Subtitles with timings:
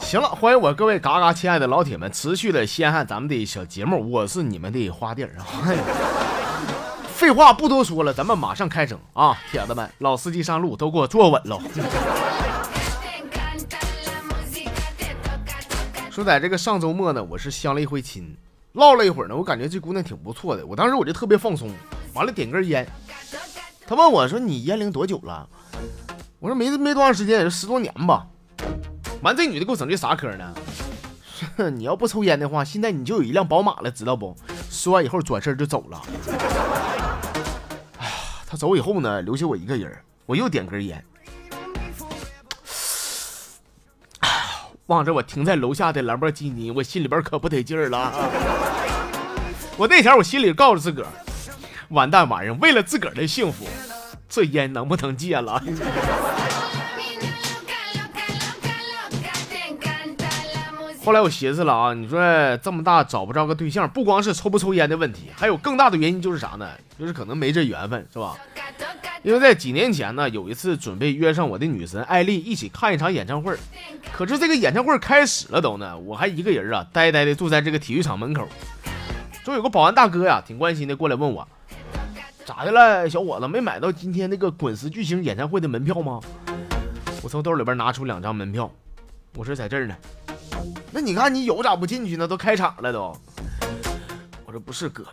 [0.00, 5.30] 行了，欢迎我各位嘎嘎亲爱的老铁们，持续的稀罕咱们的小节目，我是你们的花弟儿。
[7.14, 11.60] 废话不多说了，咱们马上开整啊，铁子们，老司机上路都给我坐稳喽。
[16.10, 18.36] 说在这个上周末呢，我是相了一回亲，
[18.72, 21.70] 唠了一会儿呢，我感觉这姑娘挺不错的，我当时我就特别放松，
[22.14, 22.86] 完了点根烟，
[23.90, 25.48] 他问我说你烟龄多久了？
[26.38, 28.24] 我说没没多长时间，也就十多年吧。
[29.20, 30.54] 完，这女的给我整这啥嗑呢？
[31.74, 34.36] 你要不抽烟的话，现在你就有一辆宝马了，知道不？
[34.70, 36.00] 说完以后转身就走了。
[37.98, 38.12] 哎，
[38.46, 39.92] 他走以后呢，留下我一个人，
[40.24, 41.04] 我又点根烟。
[44.86, 48.12] 望着我停在楼下的兰博基尼，我心里边可不得劲儿了。
[49.76, 51.10] 我那前我心里告诉自个儿，
[51.90, 53.66] 完蛋玩意儿，为了自个儿的幸福，
[54.28, 55.62] 这烟能不能戒了？
[61.02, 66.68] 后来我寻思了啊，你说这么大找不着个对象，不光是抽不抽烟的问题，还有更大的原因就是啥呢？
[66.98, 68.36] 就是可能没这缘分，是吧？
[69.22, 73.56] 因为在几年前呢，有一次准备约上我的女神艾丽一起看一场演唱会，
[74.12, 78.46] 可是这个演唱会开始了都呢，我还一个人啊，呆呆的坐在这个体育场门口。
[79.42, 81.48] 就有个保安大哥呀，挺关心的过来问我，
[82.50, 86.20] 咋的了，小伙子没买到今天那个滚石巨星演唱会的门票吗？
[87.22, 88.68] 我从兜里边拿出两张门票，
[89.36, 89.94] 我说在这儿呢。
[90.90, 92.26] 那你看你有咋不进去呢？
[92.26, 93.16] 都开场了都。
[94.44, 95.06] 我说不是哥，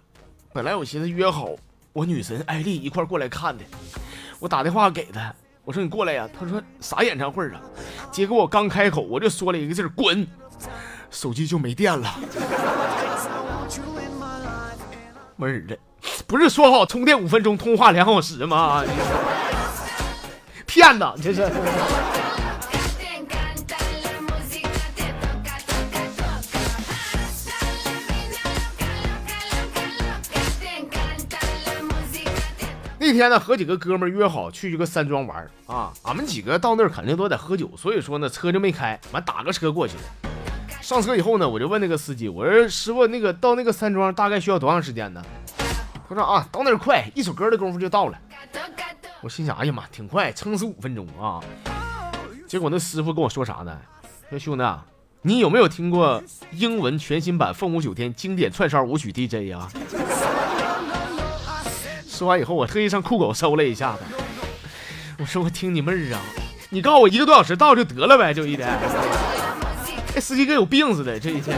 [0.51, 1.51] 本来我寻思约好
[1.93, 3.63] 我女神艾丽一块过来看的，
[4.39, 5.31] 我打电话给她，
[5.63, 6.27] 我说你过来呀。
[6.33, 7.61] 她说啥演唱会啊？
[8.11, 10.25] 结果我刚开口，我就说了一个字滚，
[11.11, 12.09] 手机就没电了。
[15.39, 15.77] 闷儿的，
[16.25, 18.83] 不是说好充电五分钟，通话两小时吗？
[20.65, 21.49] 骗子，这是。
[32.99, 40.01] 那天呢，和几个哥们约好去一个山庄玩啊，俺们几个到那儿肯定都得喝酒，所以说呢，车就没开，完打个车过去了。
[40.81, 45.23] 上车以后呢，我就问那个司机，我说师傅，那个到那个山庄大概需要多长时间呢？
[46.09, 48.17] 他说啊，到那儿快，一首歌的功夫就到了。
[49.21, 51.41] 我心想，哎呀妈，挺快，撑死五分钟啊。
[52.47, 53.77] 结果那师傅跟我说啥呢？
[54.29, 54.63] 说兄弟，
[55.21, 59.67] 你有没有听过英文全新版《凤舞九天》经典串烧舞曲 DJ 呀？
[62.07, 63.99] 说完以后，我特意上酷狗搜了一下子。
[65.19, 66.21] 我说我听你妹儿啊！
[66.69, 68.69] 你告诉我一个多小时到就得了呗，就一天。
[70.13, 71.57] 这司机跟有病似的，这一天。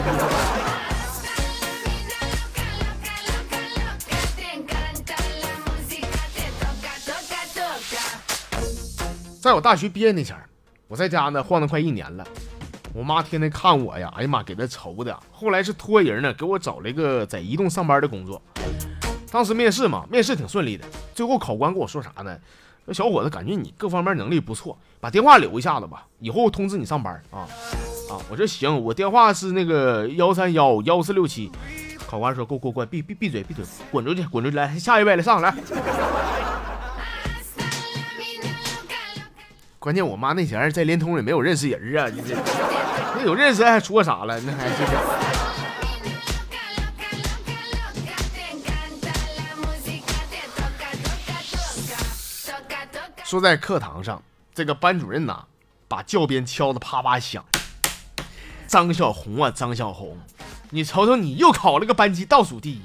[9.40, 10.46] 在我大学毕业那前儿，
[10.86, 12.26] 我在家呢晃荡快一年了。
[12.92, 15.18] 我妈天天看我呀，哎呀妈，给她愁的。
[15.32, 18.42] 后来是托人呢，给我找了一个在移动上班的工作。
[19.32, 20.84] 当时面试嘛，面试挺顺利的。
[21.14, 22.36] 最后考官跟我说啥呢？
[22.84, 27.48] 那小伙子，感觉你各方面能力不错，把电话留一下子吧，以后通知你上班啊
[28.10, 28.20] 啊！
[28.28, 31.50] 我说行，我电话是那个幺三幺幺四六七。
[32.06, 34.56] 考官说：过过关，闭闭闭嘴闭嘴，滚出去滚出去！
[34.58, 35.54] 来下一位来上来。
[39.80, 42.36] 关键我妈那前在联通也没有认识人啊，你这
[43.16, 44.38] 那有认识还说啥了？
[44.42, 44.74] 那还是。
[53.24, 54.22] 说在课堂上，
[54.54, 55.46] 这个班主任呐，
[55.88, 57.42] 把教鞭敲得啪啪响。
[58.66, 60.18] 张小红啊，张小红，
[60.68, 62.82] 你瞅瞅，你又考了个班级倒数第一。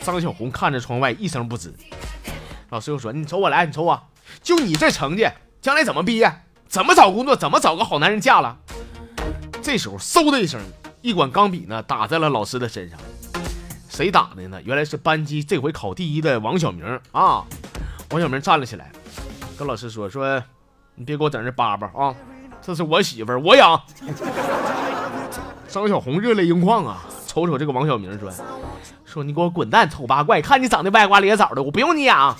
[0.00, 1.70] 张小红看着窗外，一声不吱。
[2.70, 4.02] 老师又说：“你瞅我来，你瞅我，
[4.42, 5.28] 就你这成绩，
[5.60, 6.32] 将来怎么毕业？
[6.68, 7.36] 怎么找工作？
[7.36, 8.56] 怎么找个好男人嫁了？”
[9.62, 10.60] 这时候，嗖的一声，
[11.02, 12.98] 一管钢笔呢打在了老师的身上。
[13.88, 14.58] 谁打的呢？
[14.64, 17.44] 原来是班级这回考第一的王小明啊。
[18.10, 18.90] 王小明站了起来。
[19.58, 20.42] 跟老师说说，
[20.94, 22.14] 你别给我整这叭叭啊！
[22.62, 23.78] 这是我媳妇儿，我养。
[25.68, 28.32] 张小红热泪盈眶啊，瞅瞅这个王小明说
[29.04, 30.40] ：“说你给我滚蛋，丑八怪！
[30.40, 32.34] 看你长得歪瓜裂枣的，我不用你养。”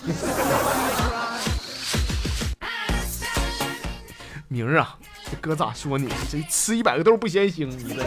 [4.52, 4.98] 明儿啊，
[5.30, 6.08] 这哥咋说你？
[6.28, 8.02] 这吃一百个豆不嫌腥，你这。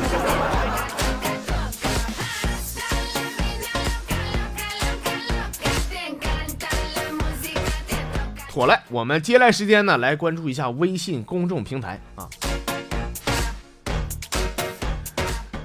[8.50, 12.28] 妥了，我们接下来时间呢，来关注一下微信公众平台啊。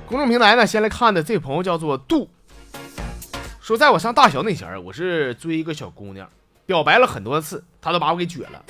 [0.06, 2.30] 公众平台呢，先来看的这朋友叫做杜，
[3.60, 6.30] 说在我上大学那前儿，我是追一个小姑娘，
[6.68, 8.62] 表白了很多次，他都把我给撅了。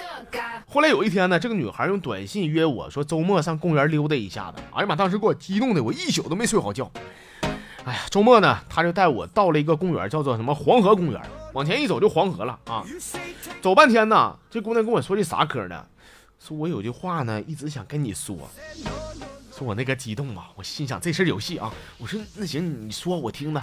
[0.69, 4.63] 后来有一天呢，这个女孩用短信约我说周末上公园溜达一下子。
[4.73, 6.89] 哎呀妈，当时给我激动的，我一宿都没睡好觉。
[7.85, 11.21] 哎呀，周末呢，他就带我到了一个公园，叫做什么黄河公园。
[11.55, 12.85] 往前一走就黄河了啊。
[13.61, 15.85] 走半天呢，这姑娘跟我说句啥嗑呢？
[16.39, 18.49] 说我有句话呢，一直想跟你说。
[19.53, 21.73] 说我那个激动啊，我心想这事有戏啊。
[21.99, 23.61] 我说那行，你说我听着。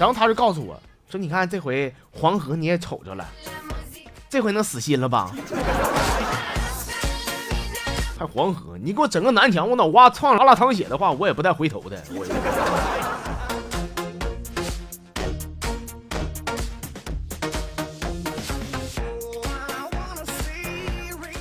[0.00, 3.26] 然后他就告诉我说：“你看这回黄河你也瞅着了，
[4.28, 5.34] 这回能死心了吧？
[8.16, 12.24] 还黄河，你给我整个南墙，我脑瓜撞拉拉淌血的话，我也不带回头的。”我。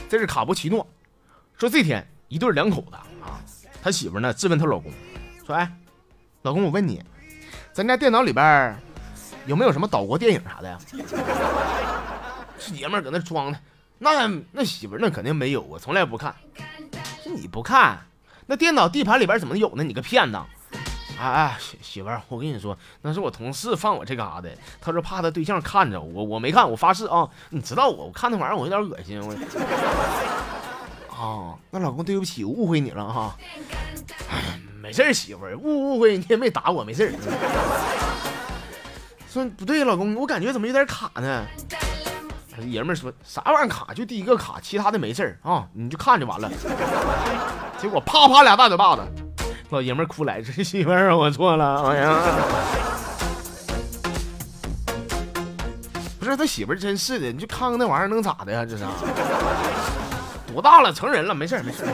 [0.10, 0.88] 这是卡布奇诺
[1.56, 3.39] 说，这天一对两口子啊，
[3.83, 4.92] 他媳妇呢质问他老公
[5.45, 5.72] 说：“哎，
[6.42, 7.04] 老公，我问你。”
[7.72, 8.75] 咱家电脑里边
[9.45, 10.77] 有没有什么岛国电影啥的呀？
[12.59, 13.59] 这爷们儿搁那装的，
[13.97, 16.36] 那那媳妇儿那肯定没有啊，从来不看。
[17.24, 18.00] 这你不看，
[18.45, 19.83] 那电脑地盘里边怎么有呢？
[19.83, 20.38] 你个骗子！
[21.21, 24.50] 哎哎，媳媳妇儿，我跟你说，那是我同事放我这嘎的，
[24.80, 27.30] 他说怕他对象看着我，我没看，我发誓啊！
[27.50, 29.21] 你知道我，我看那玩意儿我有点恶心。
[29.21, 29.33] 我
[31.13, 33.36] 啊，那老公对不起，误会你了哈。
[34.81, 37.13] 没事媳妇儿误误会你也没打我，没事
[39.31, 41.45] 说不对，老公，我感觉怎么有点卡呢？
[42.65, 43.93] 爷们说啥玩意儿卡？
[43.93, 46.49] 就第一个卡，其他的没事啊，你就看就完了。
[47.77, 49.03] 结果啪啪俩大嘴巴子，
[49.69, 52.17] 老爷们哭来，这媳妇儿我错了，哎呀！
[56.19, 58.65] 不是他媳妇儿真是的，你就看看那玩意儿能咋的呀？
[58.65, 58.83] 这是
[60.51, 60.91] 多大了？
[60.91, 61.85] 成人了，没事没事。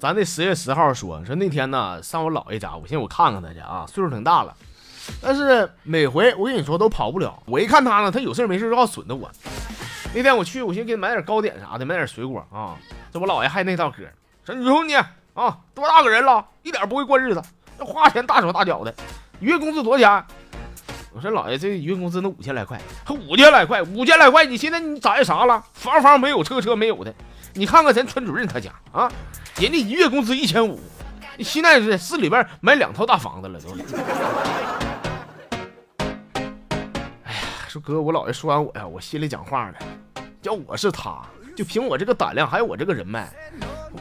[0.00, 4.54] 咱这十月十号说说那天呢，上我姥爷家，我寻思我看看他去啊，岁数挺大了，
[5.20, 7.36] 但是每回我跟你说都跑不了。
[7.46, 9.28] 我一看他呢，他有事没事就要损的我。
[10.14, 12.76] 那天我去，我寻思给他买点糕点啥的，买点水果啊。
[13.12, 14.04] 这我姥爷还那套嗑，
[14.44, 17.42] 说你说你啊，多大个人了，一点不会过日子，
[17.76, 18.94] 那花钱大手大脚的，
[19.40, 20.24] 月工资多少钱？
[21.12, 25.60] 我说姥爷，这月工资那五千来块，还五千来块，五千来块，你现在你攒啥了？
[25.72, 27.12] 房房没有，车车没有的。
[27.54, 29.10] 你看看咱村主任他家啊，
[29.56, 30.78] 人家一月工资一千五，
[31.40, 33.70] 现在在市里边买两套大房子了都。
[37.24, 39.74] 哎呀，说哥，我姥爷说完我呀，我心里讲话了，
[40.42, 41.20] 要我是他，
[41.56, 43.28] 就凭我这个胆量，还有我这个人脉，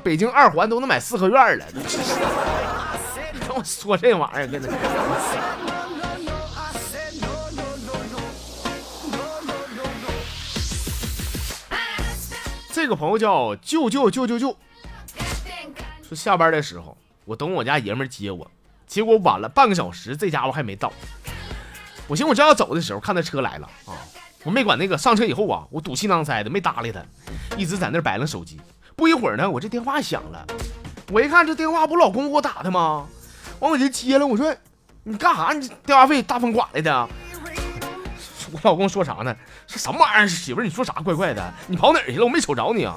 [0.03, 1.65] 北京二环都能买四合院了。
[3.33, 4.69] 你跟我说这玩意儿，跟着。
[12.87, 14.55] 这个朋友叫舅舅舅舅舅，
[16.07, 18.49] 说下班的时候我等我家爷们接我，
[18.87, 20.93] 结果晚了半个小时，这家伙还没到。
[22.07, 23.91] 我寻思我正要走的时候，看他车来了啊，
[24.45, 27.03] 我没管那个，上车以后啊，我赌气囊塞的没搭理他，
[27.57, 28.57] 一直在那摆弄手机。
[28.95, 30.47] 不一会儿呢，我这电话响了，
[31.11, 33.05] 我一看这电话不老公给我打的吗？
[33.59, 34.55] 完我就接了，我说
[35.03, 35.51] 你干啥？
[35.51, 37.09] 你电话费大风刮来的？
[38.51, 39.35] 我老公说啥呢？
[39.67, 40.27] 说什么玩意儿？
[40.27, 41.53] 媳妇儿，你说啥怪怪的？
[41.67, 42.23] 你跑哪儿去了？
[42.25, 42.95] 我没瞅着你啊！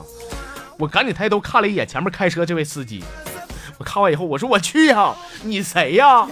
[0.78, 3.04] 我赶紧抬头看了一眼前面开车这位司机。
[3.78, 6.26] 我看完以后，我说我去呀，你谁呀？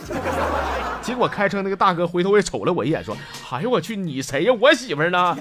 [1.02, 3.16] 结果开车那个大哥回头也瞅了我一眼，说
[3.50, 4.52] ：“哎呦我去，你谁呀？
[4.60, 5.36] 我媳妇儿呢？”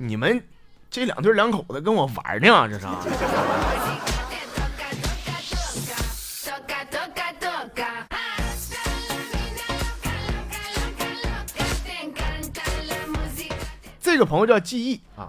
[0.00, 0.42] 你们
[0.90, 2.68] 这两对两口子跟我玩呢？
[2.70, 2.86] 这是？
[14.18, 15.28] 这个朋友叫记忆啊，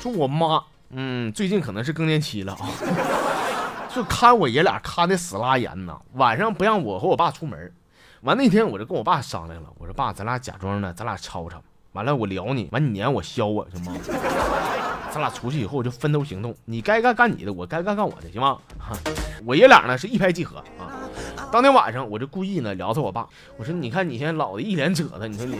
[0.00, 2.66] 说我妈，嗯，最近可能是更年期了啊，
[3.94, 7.70] 就看我爷俩看的死拉严呐，晚上不让我和我爸出门。
[8.22, 11.62] 完那天我就跟我爸商量了，我说爸，咱俩假装呢，咱俩吵吵，
[11.92, 13.92] 完了我撩你，完你撵我削我，行吗？
[15.12, 18.56] 咱俩出去以后就分头行动，你该干干你的，我该干干我的，行吗？
[19.44, 20.96] 我爷俩呢是一拍即合啊。
[21.52, 25.58] 当天晚上我就故意呢聊他我爸，我说你看你现在老的一脸褶子，你说你。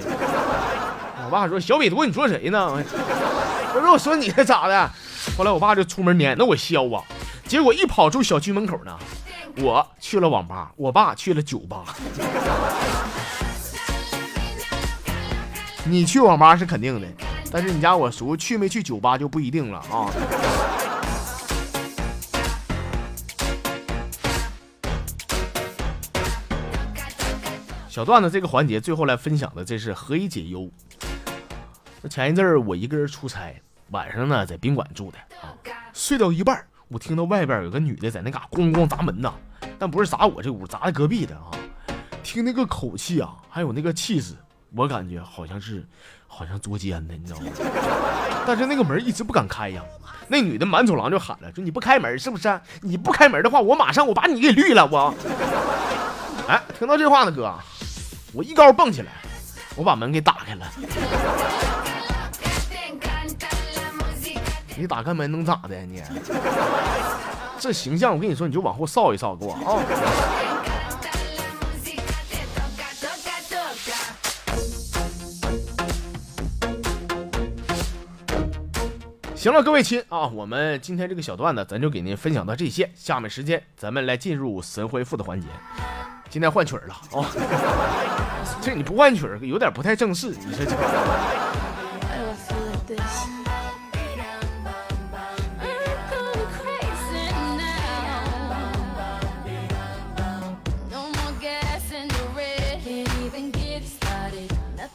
[1.30, 2.66] 我爸说：“小美图，你说谁呢？”
[3.72, 4.90] 我说：“我说你咋的？”
[5.38, 7.04] 后来我爸就出门撵，那我削啊。
[7.46, 8.98] 结果一跑出小区门口呢，
[9.58, 11.84] 我去了网吧，我爸去了酒吧。
[15.84, 17.06] 你去网吧是肯定的，
[17.52, 20.10] 但是你家我叔去没去酒吧就不一定了啊。
[27.88, 30.68] 小段子这个环节最后来分享的，这是何以解忧。
[32.02, 33.54] 那前一阵儿我一个人出差，
[33.90, 35.52] 晚上呢在宾馆住的啊，
[35.92, 39.34] 睡到一半，我听到外边有个女的在那嘎咣咣砸门呐，
[39.78, 41.50] 但不是砸我这屋，砸的隔壁的啊。
[42.22, 44.34] 听那个口气啊，还有那个气势，
[44.74, 45.84] 我感觉好像是
[46.26, 47.52] 好像捉奸的，你知道吗？
[48.46, 49.82] 但是那个门一直不敢开呀。
[50.28, 52.60] 那女的满走廊就喊了，说你不开门是不是？
[52.80, 55.12] 你不开门的话，我马上我把你给绿了我。
[56.48, 57.52] 哎，听到这话呢，哥，
[58.32, 59.12] 我一高蹦起来，
[59.76, 60.70] 我把门给打开了。
[64.80, 65.78] 你打开门能咋的？
[65.84, 66.02] 你
[67.58, 69.76] 这形象，我跟你说，你就往后扫一扫，给我啊！
[79.34, 82.90] 行了，各位亲啊，我们今天这个小段子，咱就给您分享到这些。
[82.94, 85.46] 下面时间，咱们来进入神回复的环节。
[86.30, 87.28] 今天换曲儿了啊！
[88.62, 90.28] 这你不换曲儿，有点不太正式。
[90.28, 90.74] 你说这。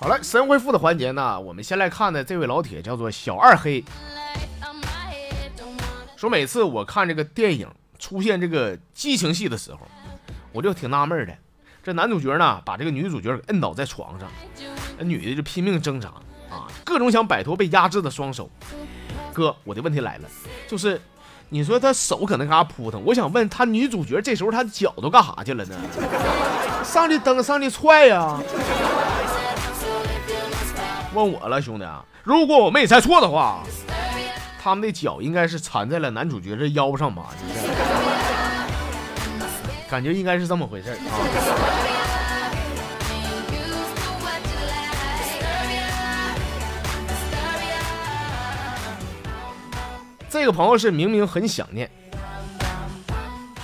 [0.06, 3.84] 好了，神回复的环节呢，我们先来看的这位老铁叫做小二黑，
[6.16, 9.80] 说每次我看这个电影出现这个激情戏的时候，
[10.52, 11.36] 我就挺纳闷的，
[11.84, 14.30] 这男主角呢把这个女主角给摁倒在床上，
[15.00, 16.10] 那女的就拼命挣扎
[16.52, 18.48] 啊，各种想摆脱被压制的双手。
[19.34, 20.30] 哥，我的问题来了，
[20.68, 21.02] 就是
[21.50, 25.76] 你说他手搁那嘎扑腾，我想问他女主角这时候他脚都干啥去了呢？
[26.86, 28.40] 上去蹬，上去踹呀！
[31.16, 31.86] 问我了，兄弟！
[32.24, 33.64] 如果我没猜错的话，
[34.62, 37.28] 他们的脚应该是缠在了男主角的腰上吧？
[39.90, 40.98] 感觉应该是这么回事啊。
[50.30, 51.90] 这个朋友是明明很想念，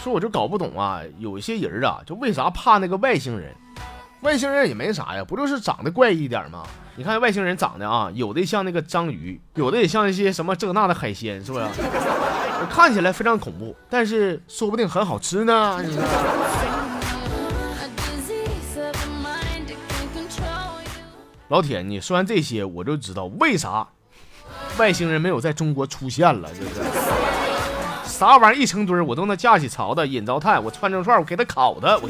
[0.02, 3.54] 说我就搞不懂啊，有些人啊，就为啥怕那个外星人？
[4.22, 6.64] 外星人也没啥呀，不就是长得怪异一点吗？
[6.96, 11.66] 你看外星人长得啊，有的像那个章鱼，有的也像一些什么这那的海鲜，是不是？
[12.70, 15.82] 看起来非常恐怖，但是说不定很好吃呢。
[21.48, 23.88] 老铁，你说完这些，我就知道为啥
[24.78, 26.70] 外星人没有在中国出现了，就是
[28.06, 32.10] 啥玩意儿一成堆儿我都能架起槽的，引着炭，我串成串，我给他烤的，我。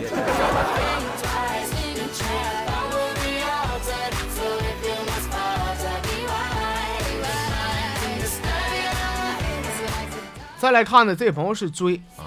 [10.61, 12.21] 再来看呢，这朋友是追啊，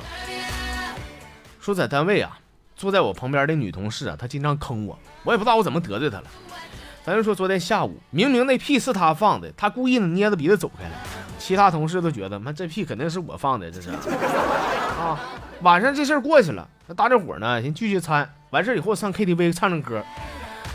[1.61, 2.37] 说在单位啊，
[2.75, 6.25] 坐在我旁边的女同事啊，她经常坑我，我也不知道我怎么得罪她了。
[7.05, 10.91] 咱就说昨天下午，明明那屁是她放的，她故意的捏着鼻子走开了，
[11.38, 13.91] 其他同事都觉得，妈这屁肯定是我放的，这是
[14.99, 15.17] 啊。
[15.61, 20.03] 晚上这事儿过去了，那大家伙呢先聚聚餐，完事以后上 KTV 唱唱歌，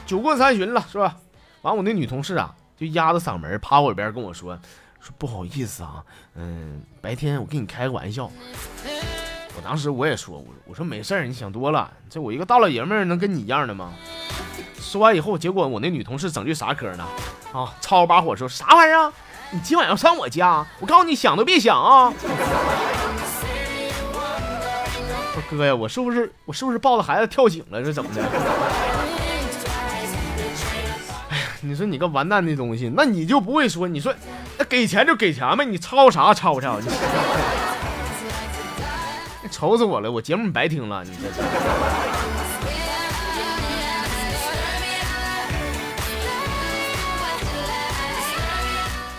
[0.05, 1.17] 酒过三巡了，是吧？
[1.63, 4.57] 完我那女同事啊，就压着嗓门趴我耳边跟我说。
[4.99, 6.03] 说不好意思啊，
[6.35, 8.29] 嗯，白天我跟你开个玩笑。
[9.55, 11.91] 我当时我也说，我我说没事儿，你想多了。
[12.09, 13.93] 这我一个大老爷们儿能跟你一样的吗？
[14.79, 17.05] 说完以后，结果我那女同事整句啥嗑呢？
[17.53, 19.11] 啊，超把火说啥玩意儿？
[19.51, 20.65] 你今晚要上我家？
[20.79, 22.13] 我告诉你，想都别想啊！
[25.35, 27.81] 我哥呀，我是不是我是不是抱着孩子跳井了？
[27.83, 28.21] 这怎么的？
[31.29, 33.87] 哎呀，你说你个完蛋的东西，那你就不会说？
[33.87, 34.13] 你说。
[34.59, 36.81] 那给钱就给钱呗，你吵啥吵吵？
[36.81, 36.87] 你
[39.49, 41.29] 愁死我了，我节目白听了，你这。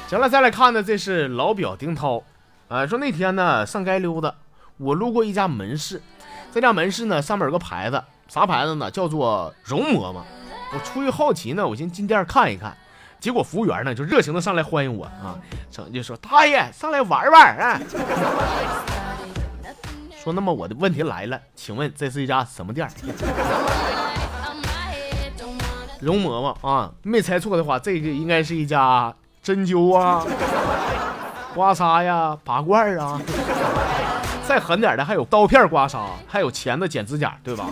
[0.08, 2.22] 行了，再来看呢，这是老表丁涛，
[2.68, 4.34] 啊，说那天呢上街溜达，
[4.76, 6.02] 我路过一家门市，
[6.52, 8.90] 这家门市呢上面有个牌子，啥牌子呢？
[8.90, 10.16] 叫做容嬷嬷。
[10.74, 12.76] 我出于好奇呢，我先进店看一看。
[13.20, 15.36] 结果服务员呢就热情的上来欢迎我啊，
[15.70, 17.80] 整就说大爷上来玩玩啊。
[20.22, 22.88] 说那么我的问题来了，请问这是一家什么店？
[26.00, 30.24] 容嬷嬷啊，没猜错的话，这个应该是一家针灸啊、
[31.54, 33.20] 刮痧呀、拔罐啊。
[34.46, 37.66] 再狠点的还有刀片刮痧，还有钳子剪指甲，对吧？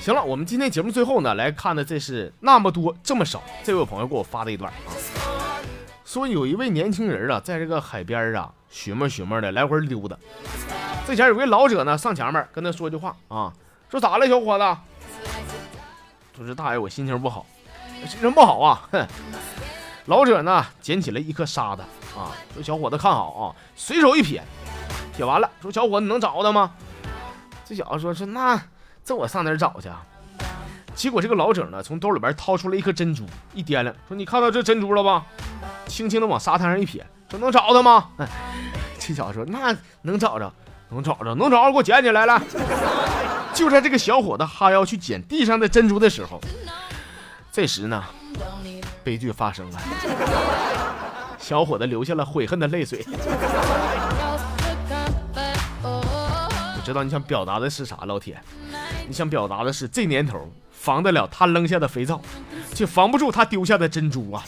[0.00, 3.42] 行了，我们今天节目最后呢，来看的这是那么多这么少。
[3.62, 4.96] 这位朋友给我发的一段啊，
[6.06, 10.16] 说有一位年轻人啊，在这个海边啊，寻摸寻摸的来回溜达。
[11.06, 13.52] 这前有位老者呢，上前面跟他说句话啊，
[13.90, 14.76] 说咋了，小伙子？
[16.34, 17.44] 说是大爷，我心情不好，
[18.08, 19.06] 心情不好啊，哼。
[20.06, 21.82] 老者呢，捡起了一颗沙子
[22.16, 24.42] 啊，说小伙子看好啊，随手一撇，
[25.14, 26.72] 撇完了，说小伙子你能找的吗？
[27.66, 28.60] 这小子说是那
[29.10, 29.88] 这我上哪儿找去？
[30.94, 35.26] 结果这个老者呢，从兜里边掏出了一颗珍珠，一掂量，说你看到这珍珠了吧？
[35.88, 38.10] 轻轻的往沙滩上一撇，说能找到吗？
[39.00, 40.52] 这小子说那能找着，
[40.90, 42.40] 能找着，能找着，给我捡起来了。
[43.52, 46.40] 就在这个小伙子哈腰去捡地上的珍珠的时候，
[47.50, 48.04] 这时呢，
[49.02, 49.80] 悲剧发生了，
[51.36, 53.04] 小伙子流下了悔恨的泪水。
[55.82, 58.40] 我知道你想表达的是啥，老铁，
[59.10, 60.38] 你想表达的是这年头
[60.70, 62.22] 防得了他扔下的肥皂，
[62.72, 64.44] 却防不住他丢下的珍珠啊！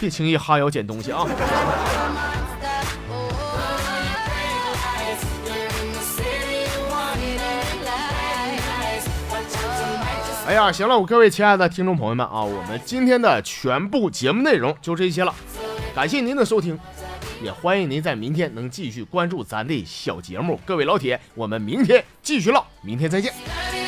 [0.00, 1.26] 别轻易哈腰捡东西啊！
[10.46, 15.34] 哎呀，行了，我各位亲爱的听众朋友们啊，我们今天的全部节目内容就这些了，
[15.94, 16.78] 感谢您的收听，
[17.42, 20.60] 也欢迎您在明天能继续关注咱的小节目。
[20.64, 23.79] 各位老铁，我们明天继续唠，明天再见。